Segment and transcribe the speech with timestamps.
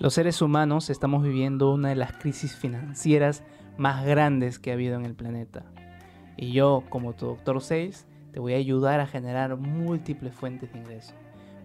[0.00, 3.42] Los seres humanos estamos viviendo una de las crisis financieras
[3.78, 5.64] más grandes que ha habido en el planeta.
[6.36, 10.78] Y yo, como tu doctor 6, te voy a ayudar a generar múltiples fuentes de
[10.78, 11.14] ingreso.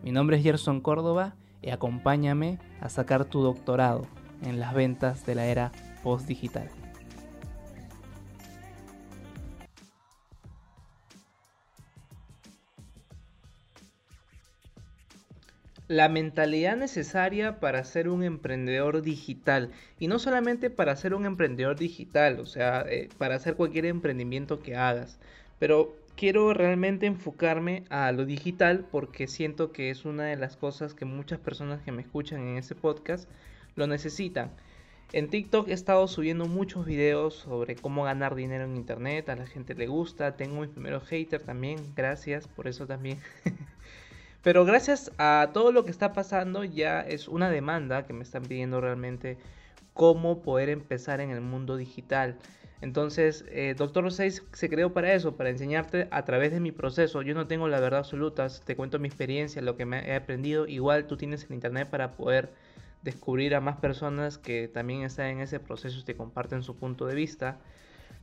[0.01, 4.07] Mi nombre es Gerson Córdoba y acompáñame a sacar tu doctorado
[4.41, 6.69] en las ventas de la era post-digital.
[15.93, 19.71] La mentalidad necesaria para ser un emprendedor digital.
[19.99, 24.59] Y no solamente para ser un emprendedor digital, o sea, eh, para hacer cualquier emprendimiento
[24.59, 25.19] que hagas.
[25.59, 30.95] Pero quiero realmente enfocarme a lo digital porque siento que es una de las cosas
[30.95, 33.29] que muchas personas que me escuchan en este podcast
[33.75, 34.51] lo necesitan.
[35.11, 39.45] En TikTok he estado subiendo muchos videos sobre cómo ganar dinero en internet, a la
[39.45, 43.19] gente le gusta, tengo mis primeros haters también, gracias por eso también.
[44.43, 48.43] Pero gracias a todo lo que está pasando ya es una demanda que me están
[48.43, 49.37] pidiendo realmente
[49.93, 52.37] cómo poder empezar en el mundo digital.
[52.81, 57.21] Entonces, eh, Doctor 6 se creó para eso, para enseñarte a través de mi proceso.
[57.21, 60.67] Yo no tengo la verdad absoluta, te cuento mi experiencia, lo que me he aprendido.
[60.67, 62.51] Igual tú tienes el internet para poder
[63.01, 67.05] descubrir a más personas que también están en ese proceso y te comparten su punto
[67.05, 67.59] de vista.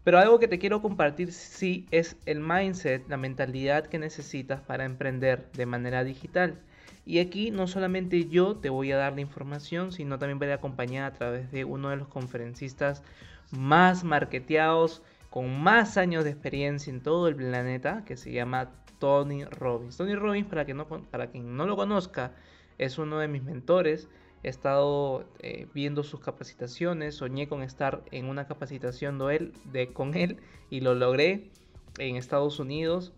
[0.05, 4.85] Pero algo que te quiero compartir sí es el mindset, la mentalidad que necesitas para
[4.85, 6.59] emprender de manera digital.
[7.05, 10.55] Y aquí no solamente yo te voy a dar la información, sino también voy a
[10.55, 13.03] acompañar a través de uno de los conferencistas
[13.51, 19.45] más marketeados, con más años de experiencia en todo el planeta, que se llama Tony
[19.45, 19.97] Robbins.
[19.97, 22.33] Tony Robbins, para, que no, para quien no lo conozca,
[22.79, 24.09] es uno de mis mentores
[24.43, 30.15] he estado eh, viendo sus capacitaciones, soñé con estar en una capacitación de de, con
[30.15, 30.39] él
[30.71, 31.51] y lo logré
[31.99, 33.13] en Estados Unidos.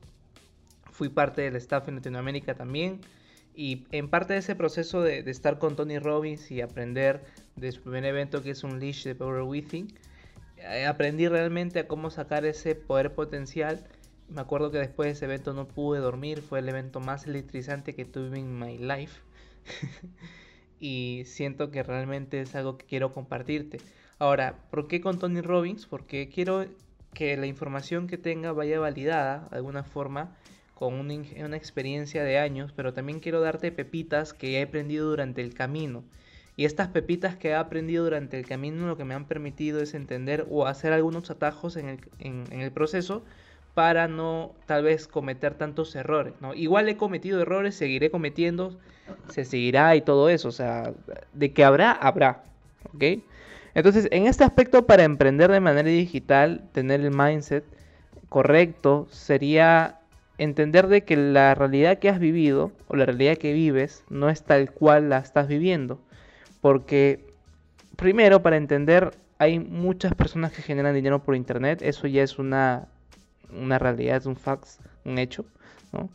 [0.91, 3.01] Fui parte del staff en Latinoamérica también.
[3.55, 7.23] Y en parte de ese proceso de, estar con Tony Robbins y aprender
[7.57, 9.89] de su primer evento que es un Leash de Power Within,
[10.57, 13.85] eh, aprendí realmente a cómo sacar ese poder potencial.
[14.29, 17.95] Me acuerdo que después de ese evento no pude dormir, fue el evento más electrizante
[17.95, 19.21] que tuve en my life.
[20.83, 23.79] y siento que realmente es algo que quiero compartirte.
[24.19, 25.87] Ahora, ¿por qué con Tony Robbins?
[25.87, 26.67] Porque quiero
[27.15, 30.37] que la información que tenga vaya validada de alguna forma
[30.75, 35.55] con una, experiencia de años, pero también quiero darte pepitas que he aprendido durante el
[35.55, 36.03] camino.
[36.57, 39.95] Y estas pepitas que he aprendido durante el camino lo que me han permitido es
[39.95, 42.01] entender o hacer algunos atajos en
[42.51, 43.25] el proceso
[43.75, 46.55] para no tal vez cometer tantos errores, ¿no?
[46.55, 48.79] Igual he cometido errores, seguiré cometiendo,
[49.29, 50.93] se seguirá y todo eso, o sea,
[51.33, 52.45] de que habrá, habrá,
[52.95, 53.23] ¿ok?
[53.75, 57.65] Entonces, en este aspecto para emprender de manera digital, tener el mindset
[58.29, 60.01] correcto sería
[60.37, 64.43] entender de que la realidad que has vivido o la realidad que vives no es
[64.43, 65.99] tal cual la estás viviendo,
[66.61, 67.25] porque
[67.97, 72.89] primero para entender hay muchas personas que generan dinero por internet, eso ya es una
[73.53, 75.45] una realidad, es un fax, un hecho,
[75.93, 76.09] ¿no?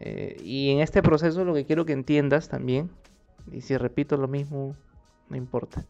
[0.00, 2.90] Eh, y en este proceso lo que quiero que entiendas también,
[3.50, 4.76] y si repito lo mismo,
[5.28, 5.84] no importa,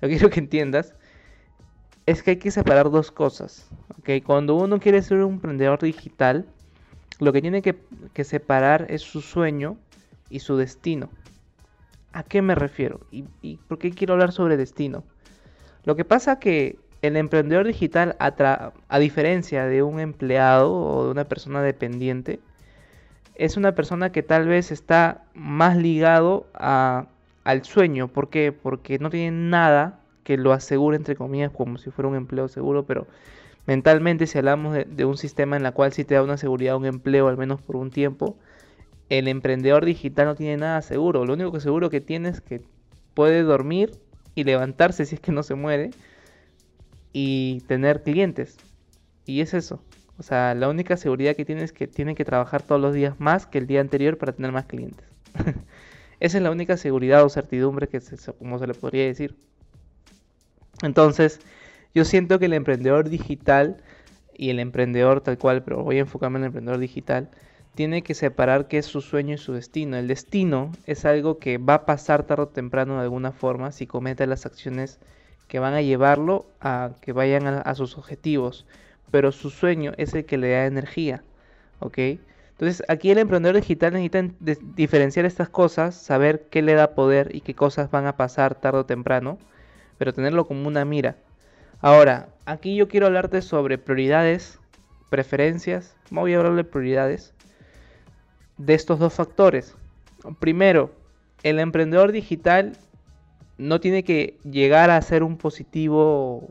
[0.00, 0.94] lo que quiero que entiendas
[2.06, 4.24] es que hay que separar dos cosas, ¿ok?
[4.24, 6.46] Cuando uno quiere ser un emprendedor digital,
[7.20, 7.76] lo que tiene que,
[8.12, 9.76] que separar es su sueño
[10.28, 11.10] y su destino.
[12.12, 13.00] ¿A qué me refiero?
[13.10, 15.04] ¿Y, ¿Y, por qué quiero hablar sobre destino?
[15.84, 21.24] Lo que pasa que el emprendedor digital, a, diferencia de un empleado o de una
[21.24, 22.38] persona dependiente,
[23.34, 28.06] es una persona que tal vez está más ligado al sueño.
[28.06, 28.52] ¿Por qué?
[28.52, 32.86] Porque no tiene nada que lo asegure, entre comillas, como si fuera un empleo seguro,
[32.86, 33.08] pero
[33.66, 36.86] mentalmente si hablamos de, un sistema en el cual sí te da una seguridad, un
[36.86, 38.36] empleo, al menos por un tiempo,
[39.08, 41.24] el emprendedor digital no tiene nada seguro.
[41.24, 42.62] Lo único que seguro que tiene es que
[43.14, 43.90] puede dormir
[44.36, 45.90] y levantarse si es que no se muere
[47.12, 48.56] y tener clientes.
[49.26, 49.82] Y es eso.
[50.18, 53.18] O sea, la única seguridad que tiene es que tienen que trabajar todos los días
[53.18, 55.06] más que el día anterior para tener más clientes.
[56.20, 59.34] Esa es la única seguridad o certidumbre que se, como se le podría decir.
[60.82, 61.40] Entonces,
[61.94, 63.82] yo siento que el emprendedor digital
[64.34, 67.30] y el emprendedor tal cual, pero voy a enfocarme en el emprendedor digital,
[67.74, 69.96] tiene que separar qué es su sueño y su destino.
[69.96, 73.86] El destino es algo que va a pasar tarde o temprano de alguna forma si
[73.86, 75.00] comete las acciones
[75.48, 78.66] que van a llevarlo a que vayan a, sus objetivos,
[79.10, 81.22] pero su sueño es el que le da energía,
[81.80, 81.98] ¿ok?
[82.52, 84.24] Entonces aquí el emprendedor digital necesita
[84.74, 88.78] diferenciar estas cosas, saber qué le da poder y qué cosas van a pasar tarde
[88.78, 89.38] o temprano,
[89.98, 91.16] pero tenerlo como una mira.
[91.80, 94.58] Ahora, aquí yo quiero hablarte sobre prioridades,
[95.10, 97.34] preferencias, voy a hablar de prioridades
[98.56, 99.74] de estos dos factores.
[100.38, 100.92] Primero,
[101.42, 102.72] el emprendedor digital
[103.58, 106.48] no tiene que llegar a ser un positivo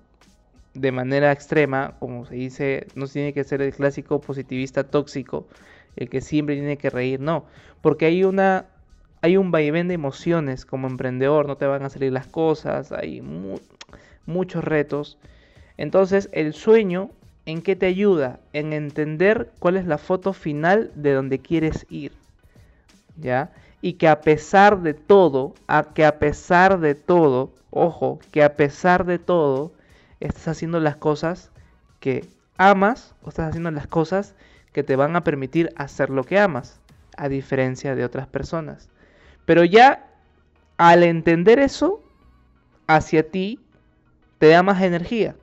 [0.74, 5.48] de manera extrema, como se dice, no tiene que ser el clásico positivista tóxico,
[5.95, 7.45] el que siempre tiene que reír, no,
[7.81, 8.65] porque hay una
[9.24, 13.21] hay un vaivén de emociones como emprendedor, no te van a salir las cosas, hay
[14.25, 15.19] muchos retos.
[15.77, 17.12] Entonces, el sueño
[17.45, 18.39] ¿en qué te ayuda?
[18.53, 22.12] En entender cuál es la foto final de donde quieres ir.
[23.18, 23.51] ¿Ya?
[23.81, 28.56] Y que a pesar de todo, a que a pesar de todo, ojo, que a
[28.56, 29.72] pesar de todo,
[30.19, 31.51] estás haciendo las cosas
[32.00, 32.25] que
[32.57, 34.36] amas o estás haciendo las cosas
[34.72, 36.80] que te van a permitir hacer lo que amas,
[37.18, 38.89] a diferencia de otras personas.
[39.45, 40.07] Pero ya
[40.77, 42.01] al entender eso,
[42.88, 43.60] hacia ti
[44.38, 45.36] te da más energía.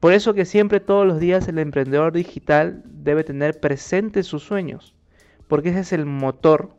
[0.00, 4.94] Por eso que siempre todos los días el emprendedor digital debe tener presentes sus sueños,
[5.48, 6.74] porque ese es el motor,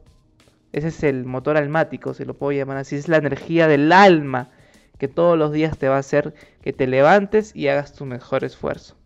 [0.75, 4.49] ese es el motor almático, se lo puedo llamar así, es la energía del alma
[4.97, 8.43] que todos los días te va a hacer que te levantes y hagas tu mejor
[8.43, 8.97] esfuerzo.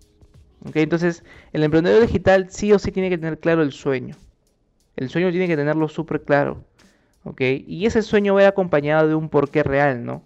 [0.74, 1.24] Entonces,
[1.54, 4.16] el emprendedor digital sí o sí tiene que tener claro el sueño.
[4.96, 6.64] El sueño tiene que tenerlo súper claro.
[7.38, 10.24] Y ese sueño va acompañado de un porqué real, ¿no?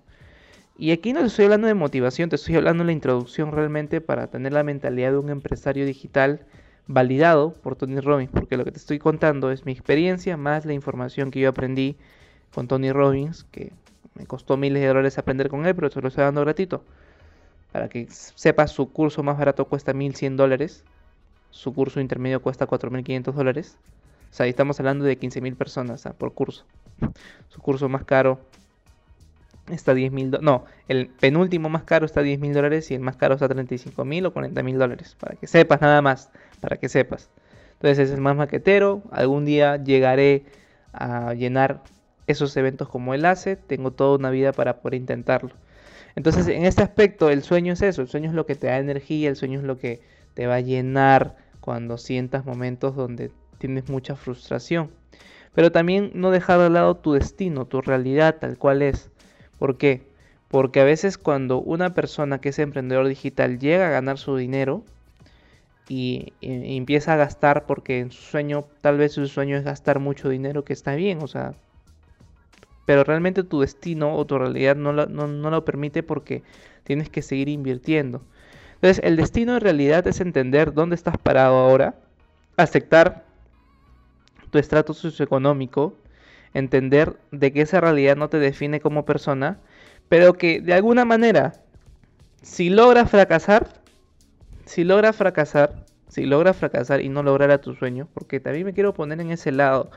[0.77, 3.99] Y aquí no te estoy hablando de motivación, te estoy hablando de la introducción realmente
[3.99, 6.45] para tener la mentalidad de un empresario digital
[6.87, 10.73] validado por Tony Robbins, porque lo que te estoy contando es mi experiencia más la
[10.73, 11.95] información que yo aprendí
[12.53, 13.71] con Tony Robbins, que
[14.15, 16.83] me costó miles de dólares aprender con él, pero te lo estoy dando gratuito.
[17.71, 20.83] Para que sepas, su curso más barato cuesta 1100 dólares,
[21.49, 23.77] su curso intermedio cuesta 4500 dólares.
[24.31, 26.13] O sea, ahí estamos hablando de 15.000 personas ¿ah?
[26.13, 26.65] por curso.
[27.49, 28.39] Su curso más caro
[29.69, 33.01] está 10 mil No, el penúltimo más caro está a 10 mil dólares y el
[33.01, 35.15] más caro está a 35 mil o 40 mil dólares.
[35.19, 37.29] Para que sepas nada más, para que sepas.
[37.73, 39.03] Entonces es el más maquetero.
[39.11, 40.45] Algún día llegaré
[40.93, 41.83] a llenar
[42.27, 43.55] esos eventos como él hace.
[43.55, 45.51] Tengo toda una vida para poder intentarlo.
[46.15, 48.01] Entonces en este aspecto el sueño es eso.
[48.01, 49.29] El sueño es lo que te da energía.
[49.29, 50.01] El sueño es lo que
[50.33, 54.91] te va a llenar cuando sientas momentos donde tienes mucha frustración.
[55.53, 59.09] Pero también no dejar de lado tu destino, tu realidad tal cual es.
[59.59, 60.01] ¿Por qué?
[60.47, 64.83] Porque a veces cuando una persona que es emprendedor digital llega a ganar su dinero
[65.89, 70.29] y, empieza a gastar porque en su sueño, tal vez su sueño es gastar mucho
[70.29, 71.53] dinero, que está bien, o sea,
[72.85, 76.43] pero realmente tu destino o tu realidad no, no lo permite porque
[76.83, 78.21] tienes que seguir invirtiendo.
[78.75, 81.95] Entonces, el destino en realidad es entender dónde estás parado ahora,
[82.57, 83.23] aceptar
[84.49, 85.95] tu estrato socioeconómico,
[86.53, 89.59] entender de que esa realidad no te define como persona,
[90.09, 91.63] pero que de alguna manera,
[92.41, 93.81] si logras fracasar,
[94.65, 98.73] si logras fracasar, si logras fracasar y no lograr a tu sueño, porque también me
[98.73, 99.91] quiero poner en ese lado,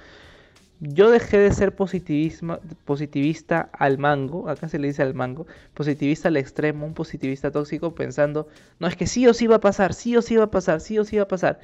[0.78, 6.36] yo dejé de ser positivista al mango, acá se le dice al mango, positivista al
[6.36, 8.48] extremo, un positivista tóxico pensando,
[8.78, 10.80] no es que sí o sí va a pasar, sí o sí va a pasar,
[10.80, 11.60] sí o sí va a pasar.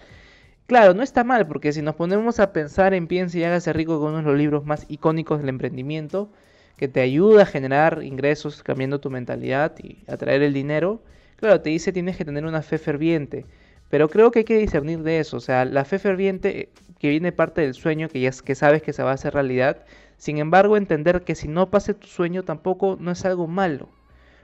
[0.73, 4.01] Claro, no está mal, porque si nos ponemos a pensar en Piense y hágase rico
[4.01, 6.31] con uno de los libros más icónicos del emprendimiento,
[6.79, 11.03] que te ayuda a generar ingresos cambiando tu mentalidad y atraer el dinero,
[11.37, 13.45] claro, te dice tienes que tener una fe ferviente.
[13.91, 15.37] Pero creo que hay que discernir de eso.
[15.37, 18.55] O sea, la fe ferviente eh, que viene parte del sueño, que ya es, que
[18.55, 19.85] sabes que se va a hacer realidad.
[20.17, 23.91] Sin embargo, entender que si no pase tu sueño tampoco no es algo malo.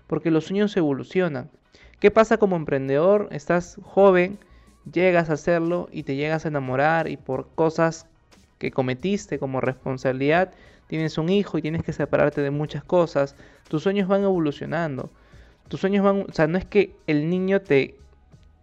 [0.07, 1.49] Porque los sueños evolucionan.
[2.01, 3.29] ¿Qué pasa como emprendedor?
[3.31, 4.39] Estás joven,
[4.93, 8.07] llegas a hacerlo y te llegas a enamorar y por cosas
[8.59, 10.53] que cometiste como responsabilidad,
[10.89, 13.37] tienes un hijo y tienes que separarte de muchas cosas,
[13.69, 15.11] tus sueños van evolucionando.
[15.69, 17.95] Tus sueños van, o sea, no es que el niño te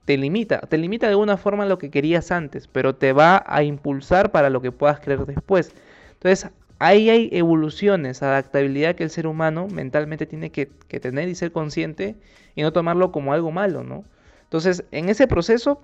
[0.05, 3.63] te limita, te limita de alguna forma lo que querías antes, pero te va a
[3.63, 5.74] impulsar para lo que puedas creer después.
[6.13, 11.36] Entonces, ahí hay evoluciones, adaptabilidad que el ser humano mentalmente tiene que, que tener y
[11.36, 12.15] ser consciente
[12.55, 14.03] y no tomarlo como algo malo, ¿no?
[14.44, 15.82] Entonces, en ese proceso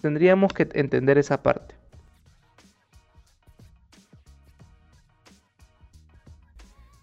[0.00, 1.74] tendríamos que entender esa parte.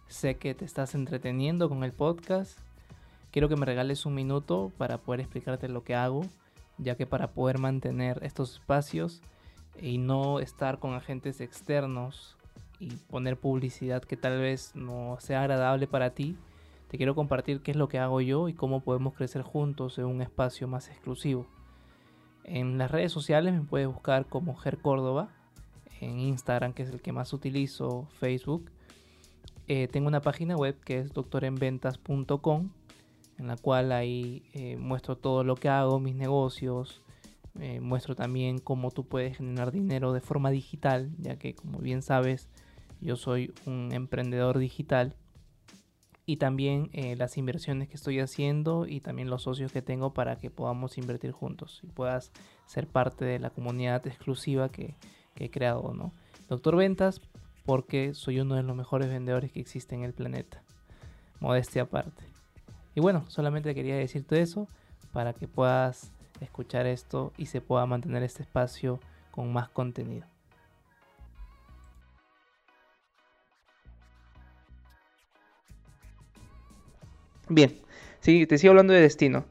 [0.07, 2.59] Sé que te estás entreteniendo con el podcast.
[3.31, 6.25] Quiero que me regales un minuto para poder explicarte lo que hago,
[6.77, 9.21] ya que para poder mantener estos espacios
[9.79, 12.35] y no estar con agentes externos
[12.79, 16.35] y poner publicidad que tal vez no sea agradable para ti,
[16.89, 20.05] te quiero compartir qué es lo que hago yo y cómo podemos crecer juntos en
[20.05, 21.45] un espacio más exclusivo.
[22.43, 25.29] En las redes sociales me puedes buscar como Ger Córdoba,
[26.01, 28.71] en Instagram, que es el que más utilizo, Facebook.
[29.67, 32.69] Eh, tengo una página web que es doctorenventas.com,
[33.37, 37.01] en la cual ahí eh, muestro todo lo que hago, mis negocios,
[37.59, 42.01] eh, muestro también cómo tú puedes generar dinero de forma digital, ya que como bien
[42.01, 42.49] sabes,
[43.01, 45.15] yo soy un emprendedor digital
[46.29, 50.35] y también eh, las inversiones que estoy haciendo y también los socios que tengo para
[50.35, 52.31] que podamos invertir juntos y puedas
[52.67, 54.93] ser parte de la comunidad exclusiva que,
[55.37, 56.13] he creado, ¿no?
[56.47, 57.19] Doctor Ventas,
[57.65, 60.61] porque soy uno de los mejores vendedores que existe en el planeta.
[61.39, 62.23] Modestia aparte.
[62.93, 64.67] Y bueno, solamente quería decirte eso
[65.11, 68.99] para que puedas escuchar esto y se pueda mantener este espacio
[69.31, 70.27] con más contenido.
[77.49, 77.75] Bien,
[78.21, 79.45] te sigo hablando de destino.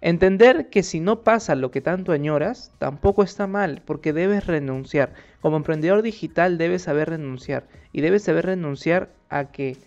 [0.00, 5.14] Entender que si no pasa lo que tanto añoras, tampoco está mal, porque debes renunciar.
[5.40, 7.68] Como emprendedor digital debes saber renunciar.
[7.92, 9.78] Y debes saber renunciar a que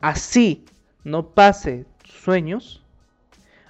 [0.00, 0.64] así
[1.04, 2.84] no pase sueños,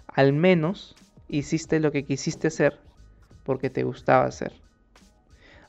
[0.08, 0.96] al menos
[1.28, 2.80] hiciste lo que quisiste hacer
[3.44, 4.52] porque te gustaba hacer.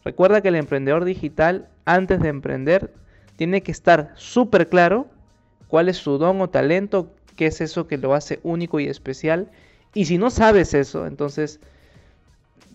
[0.03, 2.93] Recuerda que el emprendedor digital, antes de emprender,
[3.35, 5.07] tiene que estar súper claro
[5.67, 9.51] cuál es su don o talento, qué es eso que lo hace único y especial.
[9.93, 11.59] Y si no sabes eso, entonces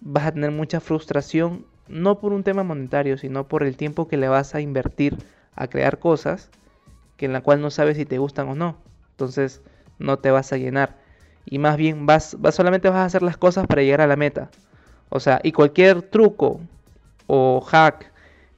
[0.00, 4.16] vas a tener mucha frustración, no por un tema monetario, sino por el tiempo que
[4.16, 5.16] le vas a invertir
[5.56, 6.50] a crear cosas
[7.16, 8.76] que en la cual no sabes si te gustan o no.
[9.10, 9.60] Entonces
[9.98, 10.96] no te vas a llenar.
[11.44, 14.16] Y más bien vas, vas solamente vas a hacer las cosas para llegar a la
[14.16, 14.50] meta.
[15.10, 16.60] O sea, y cualquier truco
[17.26, 18.10] o hack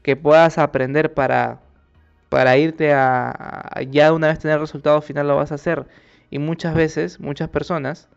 [0.02, 1.61] que puedas aprender para
[2.32, 5.84] para irte a, ya una vez tener el resultado final lo vas a hacer.
[6.30, 8.08] Y muchas veces, muchas personas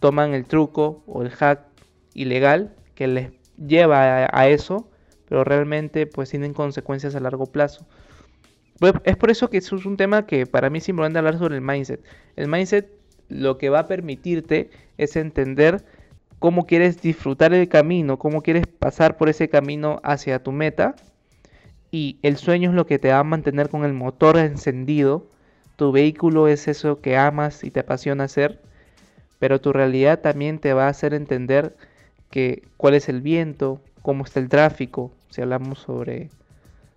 [0.00, 1.60] toman el truco o el hack
[2.12, 4.90] ilegal que les lleva a, eso,
[5.30, 7.86] pero realmente pues tienen consecuencias a largo plazo.
[8.80, 11.54] Pues, es por eso que es un tema que para mí es importante hablar sobre
[11.54, 12.04] el mindset.
[12.36, 12.90] El mindset
[13.30, 15.86] lo que va a permitirte es entender
[16.38, 20.96] cómo quieres disfrutar el camino, cómo quieres pasar por ese camino hacia tu meta
[21.90, 25.26] y el sueño es lo que te va a mantener con el motor encendido.
[25.76, 28.60] Tu vehículo es eso que amas y te apasiona hacer,
[29.38, 31.76] pero tu realidad también te va a hacer entender
[32.30, 36.30] que cuál es el viento, cómo está el tráfico, si hablamos sobre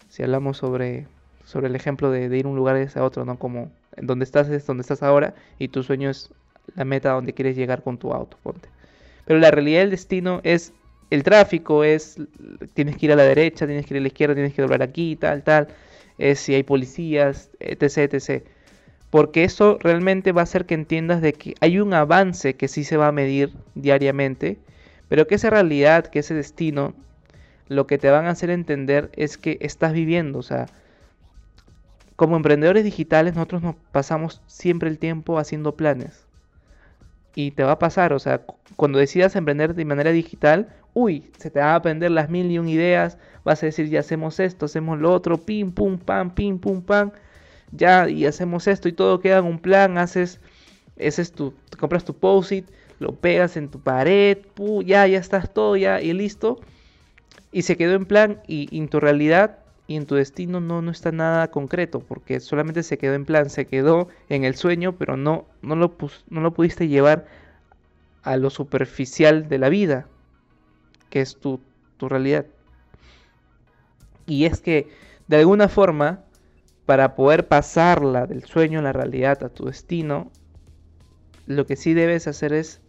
[0.10, 1.08] si hablamos sobre
[1.46, 4.66] sobre el ejemplo de, ir a un lugar a otro, no como donde estás es
[4.66, 6.32] donde estás ahora y tu sueño es
[6.76, 8.70] la meta donde quieres llegar con tu auto, ponte.
[9.26, 10.74] Pero la realidad del destino es
[11.12, 12.18] el tráfico es,
[12.74, 14.82] tienes que ir a la derecha, tienes que ir a la izquierda, tienes que doblar
[14.82, 15.68] aquí, tal, tal,
[16.18, 18.44] es si hay policías, etc, etc.
[19.10, 22.86] Porque eso realmente va a hacer que entiendas de que hay un avance que sí
[22.86, 24.58] se va a medir diariamente,
[25.10, 26.94] pero que esa realidad, que ese destino,
[27.68, 30.68] lo que te van a hacer entender es que estás viviendo, o sea,
[32.16, 36.26] como emprendedores digitales nosotros nos pasamos siempre el tiempo haciendo planes.
[37.36, 38.42] Y te va a pasar, o sea,
[38.76, 42.60] cuando decidas emprender de manera digital, uy, se te van a aprender las mil y
[42.60, 46.60] un ideas, vas a decir, ya hacemos esto, hacemos lo otro, pim, pum, pam, pim,
[46.60, 47.12] pum, pam,
[47.72, 50.40] ya, y hacemos esto y todo queda en un plan, haces,
[50.98, 52.70] ese es tu, compras tu post-it,
[53.00, 54.40] lo pegas en tu pared,
[54.86, 56.60] ya, ya estás todo, ya, y listo,
[57.52, 60.92] y se quedó en plan, y, en tu realidad y en tu destino no, no
[60.92, 65.18] está nada concreto, porque solamente se quedó en plan, se quedó en el sueño, pero
[65.18, 65.96] no, no, lo,
[66.30, 67.26] no lo pudiste llevar
[68.24, 70.08] a lo superficial de la vida,
[71.10, 71.60] que es tu,
[72.00, 72.48] realidad.
[74.26, 74.90] Y es que,
[75.28, 76.24] de alguna forma,
[76.88, 80.32] para poder pasarla del sueño a la realidad, a tu destino,
[81.46, 82.82] lo que sí debes hacer es,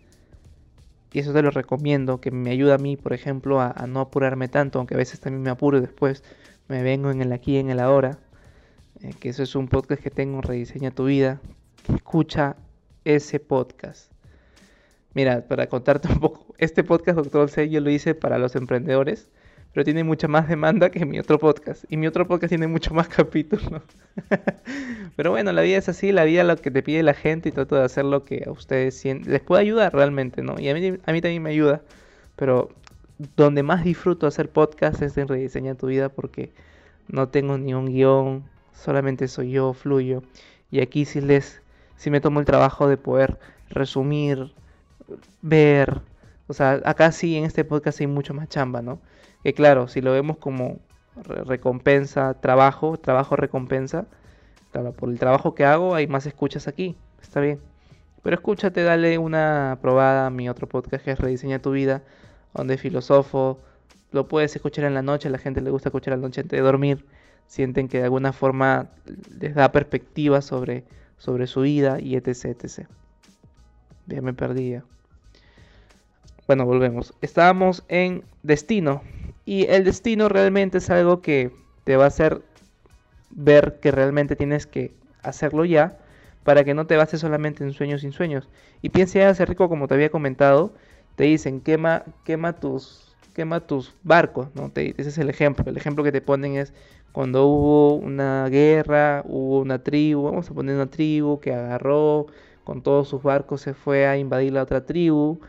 [1.12, 4.48] y eso te lo recomiendo, que me ayuda a mí, por ejemplo, a, no apurarme
[4.48, 6.24] tanto, aunque a veces también me apuro después,
[6.68, 8.18] me vengo en el aquí en el ahora,
[9.00, 11.40] eh, que eso es un podcast que tengo, Rediseña tu vida,
[11.94, 12.56] escucha
[13.04, 14.12] ese podcast.
[15.14, 19.28] Mira, para contarte un poco, este podcast, Doctor C, yo lo hice para los emprendedores,
[19.72, 21.84] pero tiene mucha más demanda que mi otro podcast.
[21.88, 23.82] Y mi otro podcast tiene mucho más capítulos.
[25.16, 27.48] pero bueno, la vida es así, la vida es lo que te pide la gente
[27.48, 30.58] y trato de hacer lo que a ustedes les puede ayudar realmente, ¿no?
[30.58, 31.82] Y a mí, a mí también me ayuda,
[32.36, 32.70] pero
[33.36, 36.52] donde más disfruto hacer podcast es en Rediseñar tu vida porque
[37.08, 40.22] no tengo ni un guion, solamente soy yo, fluyo.
[40.70, 41.62] Y aquí sí les,
[41.96, 43.38] sí me tomo el trabajo de poder
[43.68, 44.52] resumir,
[45.42, 46.00] ver,
[46.46, 49.00] o sea, acá sí en este podcast hay mucho más chamba, ¿no?
[49.42, 50.78] Que claro, si lo vemos como
[51.16, 54.06] recompensa, trabajo, trabajo recompensa,
[54.70, 57.60] claro, por el trabajo que hago hay más escuchas aquí, está bien.
[58.22, 62.02] Pero escúchate, dale una probada a mi otro podcast que es Rediseña tu vida,
[62.54, 63.60] donde filosofo,
[64.10, 66.58] lo puedes escuchar en la noche, a la gente le gusta escuchar la noche antes
[66.58, 67.04] de dormir,
[67.46, 68.90] sienten que de alguna forma
[69.38, 70.84] les da perspectiva sobre,
[71.18, 72.88] sobre su vida y etc, etc.
[74.06, 74.84] Ya me perdía.
[76.46, 77.14] Bueno, volvemos.
[77.20, 79.02] Estábamos en destino.
[79.44, 81.52] Y el destino realmente es algo que
[81.84, 82.42] te va a hacer
[83.30, 84.92] ver que realmente tienes que
[85.22, 85.98] hacerlo ya.
[86.42, 88.48] para que no te bases solamente en sueños sin sueños.
[88.82, 90.74] Y piensa en hacer rico como te había comentado,
[91.16, 94.70] te dicen quema, quema tus, quema tus barcos, ¿no?
[94.74, 95.64] ese es el ejemplo.
[95.66, 96.72] El ejemplo que te ponen es
[97.12, 102.26] cuando hubo una guerra, hubo una tribu, vamos a poner una tribu que agarró
[102.64, 105.40] con todos sus barcos se fue a invadir la otra tribu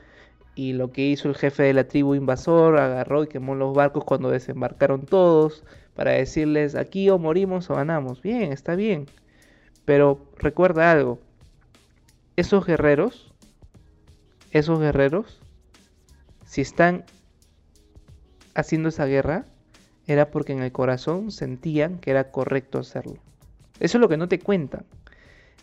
[0.56, 4.04] y lo que hizo el jefe de la tribu invasor agarró y quemó los barcos
[4.04, 5.64] cuando desembarcaron todos
[5.96, 8.22] para decirles aquí o morimos o ganamos.
[8.22, 9.08] Bien, está bien.
[9.86, 11.20] Pero recuerda algo.
[12.36, 13.32] Esos guerreros,
[14.52, 15.40] esos guerreros,
[16.54, 17.04] si están
[18.54, 19.46] haciendo esa guerra,
[20.06, 23.18] era porque en el corazón sentían que era correcto hacerlo.
[23.80, 24.86] Eso es lo que no te cuentan.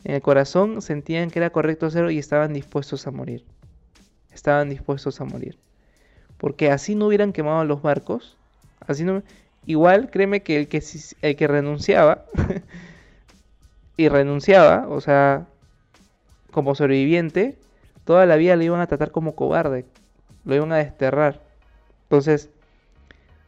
[0.03, 3.45] En el corazón sentían que era correcto hacerlo y estaban dispuestos a morir.
[4.33, 5.57] Estaban dispuestos a morir.
[6.39, 8.37] Porque así no hubieran quemado los barcos.
[8.85, 9.23] Así no...
[9.67, 10.83] Igual, créeme que el que,
[11.23, 12.25] el que renunciaba
[13.97, 15.47] y renunciaba, o sea,
[16.51, 17.57] como sobreviviente,
[18.05, 19.85] toda la vida lo iban a tratar como cobarde.
[20.45, 21.41] Lo iban a desterrar.
[22.05, 22.51] Entonces,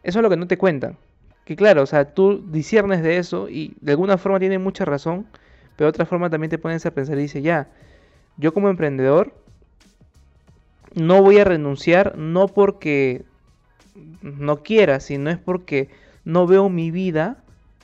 [0.02, 0.96] eso es lo que no te cuentan.
[1.44, 5.26] Que claro, o sea, tú disiernes de eso y de alguna forma tiene mucha razón,
[5.76, 7.68] pero de otra forma también te pones a pensar y dices, ya,
[8.36, 9.34] yo como emprendedor
[10.94, 13.24] no voy a renunciar no porque
[14.20, 15.88] no quiera, sino es porque
[16.24, 17.38] no veo mi vida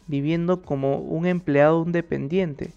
[0.07, 2.73] viviendo como un empleado, un dependiente.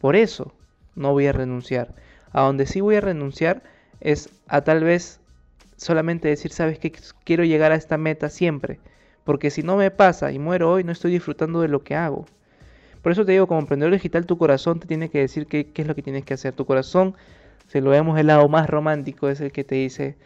[0.00, 0.52] Por eso
[0.94, 1.94] no voy a renunciar.
[2.32, 3.62] A donde sí voy a renunciar
[4.00, 5.20] es a tal vez
[5.78, 6.92] solamente decir, sabes que
[7.24, 8.80] quiero llegar a esta meta siempre.
[9.24, 12.26] Porque si no me pasa y muero hoy, no estoy disfrutando de lo que hago.
[13.02, 15.86] Por eso te digo, como emprendedor digital, tu corazón te tiene que decir qué, es
[15.86, 16.52] lo que tienes que hacer.
[16.52, 17.14] Tu corazón,
[17.68, 20.16] si lo vemos el lado más romántico, es el que te dice,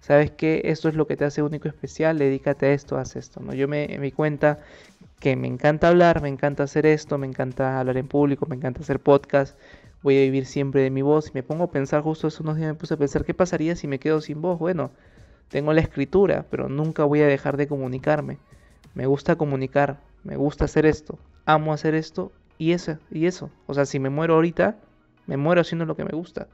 [0.00, 3.40] sabes que esto es lo que te hace único especial, dedícate a esto, haz esto.
[3.40, 3.54] ¿no?
[3.54, 4.60] Yo me, me di cuenta
[5.18, 8.80] que me encanta hablar, me encanta hacer esto, me encanta hablar en público, me encanta
[8.80, 9.58] hacer podcast,
[10.02, 11.28] voy a vivir siempre de mi voz.
[11.28, 13.76] Y me pongo a pensar, justo hace unos días me puse a pensar, ¿qué pasaría
[13.76, 14.58] si me quedo sin voz?
[14.58, 14.90] Bueno,
[15.48, 18.38] tengo la escritura, pero nunca voy a dejar de comunicarme.
[18.94, 23.50] Me gusta comunicar, me gusta hacer esto, amo hacer esto y eso, y eso.
[23.66, 24.76] O sea, si me muero ahorita,
[25.26, 26.48] me muero haciendo lo que me gusta.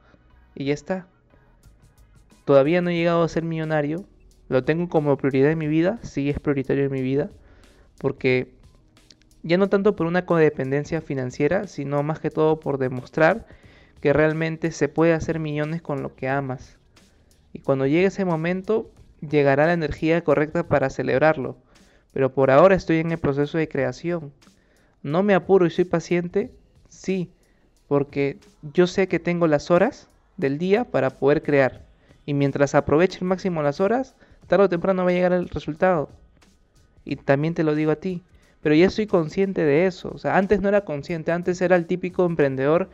[0.54, 1.06] Y ya está.
[2.44, 4.04] Todavía no he llegado a ser millonario.
[4.48, 5.98] Lo tengo como prioridad en mi vida.
[6.02, 7.30] Sí es prioritario en mi vida.
[7.98, 8.57] Porque
[9.48, 13.46] ya no tanto por una codependencia financiera, sino más que todo por demostrar
[14.02, 16.76] que realmente se puede hacer millones con lo que amas.
[17.52, 21.56] Y cuando llegue ese momento, llegará la energía correcta para celebrarlo.
[22.12, 24.32] Pero por ahora estoy en el proceso de creación.
[25.02, 26.52] ¿No me apuro y soy paciente?
[26.88, 27.30] Sí,
[27.88, 28.38] porque
[28.74, 31.82] yo sé que tengo las horas del día para poder crear.
[32.26, 34.14] Y mientras aproveche al máximo las horas,
[34.46, 36.10] tarde o temprano va a llegar el resultado.
[37.04, 38.22] Y también te lo digo a ti.
[38.62, 40.10] Pero ya soy consciente de eso.
[40.14, 42.88] O sea, antes no era consciente, antes era el típico emprendedor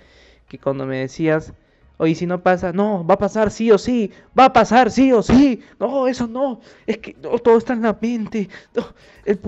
[0.48, 1.52] que cuando me decías,
[1.96, 5.12] oye, si no pasa, no, va a pasar sí o sí, va a pasar sí
[5.12, 8.48] o sí, no, eso no, es que todo está en la mente,
[9.24, 9.40] el,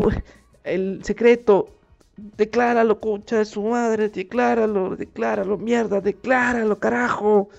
[0.64, 1.76] el secreto,
[2.16, 7.50] decláralo, concha de su madre, decláralo, decláralo, mierda, decláralo, carajo.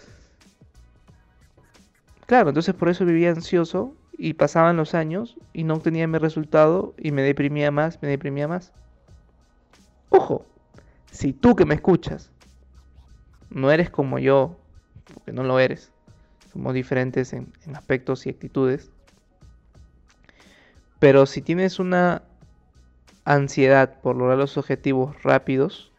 [2.25, 6.93] Claro, entonces por eso vivía ansioso y pasaban los años y no obtenía mi resultado
[6.97, 8.73] y me deprimía más, me deprimía más.
[10.09, 10.45] Ojo,
[11.11, 12.31] si tú que me escuchas
[13.49, 14.57] no eres como yo,
[15.13, 15.91] porque no lo eres,
[16.51, 18.89] somos diferentes en, aspectos y actitudes,
[20.99, 22.23] pero si tienes una
[23.23, 25.91] ansiedad por lograr los objetivos rápidos,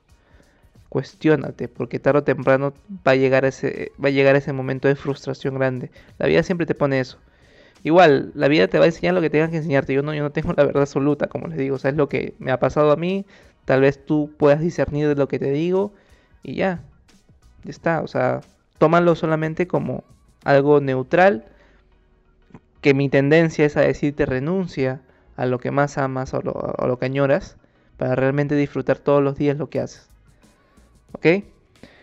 [0.88, 2.74] cuestiónate, porque tarde o temprano
[3.06, 5.90] va a llegar ese, va a llegar ese momento de frustración grande.
[6.18, 7.18] La vida siempre te pone eso.
[7.82, 9.94] Igual, la vida te va a enseñar lo que tengas que enseñarte.
[9.94, 11.76] Yo no, yo no tengo la verdad absoluta, como les digo.
[11.76, 13.24] O sea, es lo que me ha pasado a mí.
[13.64, 15.92] Tal vez tú puedas discernir de lo que te digo.
[16.42, 16.82] Y ya.
[17.64, 18.02] Ya está.
[18.02, 18.40] O sea,
[18.78, 20.04] tómalo solamente como
[20.44, 21.46] algo neutral.
[22.80, 25.00] Que mi tendencia es a decirte renuncia
[25.36, 27.56] a lo que más amas o lo, lo que añoras.
[27.96, 30.08] Para realmente disfrutar todos los días lo que haces.
[31.12, 31.26] ¿Ok?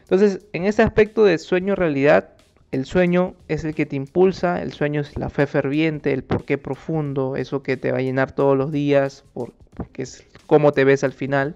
[0.01, 2.34] Entonces, en ese aspecto de sueño-realidad,
[2.71, 6.57] el sueño es el que te impulsa, el sueño es la fe ferviente, el porqué
[6.57, 11.03] profundo, eso que te va a llenar todos los días, porque es cómo te ves
[11.03, 11.55] al final,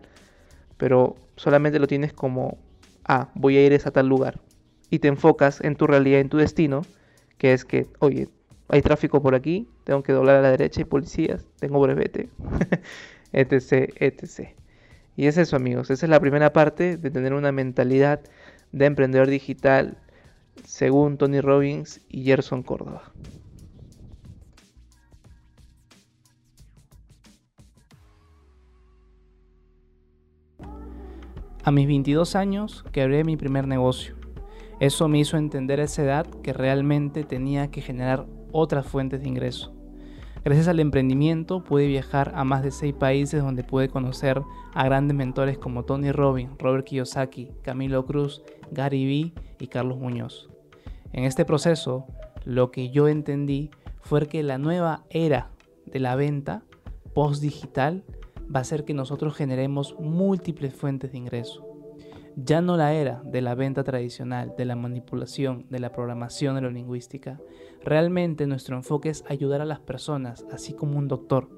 [0.77, 2.57] pero solamente lo tienes como,
[3.05, 4.39] ah, voy a ir a tal lugar.
[4.89, 6.81] Y te enfocas en tu realidad, en tu destino,
[7.37, 8.29] que es que, oye,
[8.69, 12.29] hay tráfico por aquí, tengo que doblar a la derecha, hay policías, tengo brevete,
[13.33, 14.49] etc, etc.
[15.15, 18.21] Y es eso amigos, esa es la primera parte de tener una mentalidad
[18.71, 19.97] de emprendedor digital
[20.65, 23.11] según Tony Robbins y Gerson Córdoba.
[31.63, 34.15] A mis 22 años quebré mi primer negocio.
[34.79, 39.27] Eso me hizo entender a esa edad que realmente tenía que generar otras fuentes de
[39.27, 39.78] ingreso.
[40.43, 44.41] Gracias al emprendimiento pude viajar a más de seis países donde pude conocer
[44.73, 50.49] a grandes mentores como Tony Robbins, Robert Kiyosaki, Camilo Cruz, Gary Vee y Carlos Muñoz.
[51.11, 52.05] En este proceso,
[52.45, 53.69] lo que yo entendí
[54.01, 55.49] fue que la nueva era
[55.85, 56.63] de la venta
[57.13, 58.03] post-digital
[58.53, 61.68] va a ser que nosotros generemos múltiples fuentes de ingreso.
[62.35, 67.39] Ya no la era de la venta tradicional, de la manipulación, de la programación neurolingüística.
[67.83, 71.49] Realmente nuestro enfoque es ayudar a las personas, así como un doctor.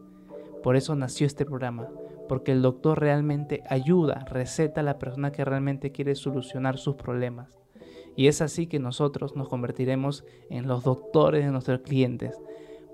[0.63, 1.89] Por eso nació este programa,
[2.27, 7.59] porque el doctor realmente ayuda, receta a la persona que realmente quiere solucionar sus problemas.
[8.15, 12.39] Y es así que nosotros nos convertiremos en los doctores de nuestros clientes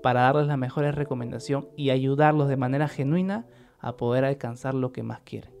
[0.02, 3.46] para darles la mejor recomendación y ayudarlos de manera genuina
[3.80, 5.57] a poder alcanzar lo que más quieren.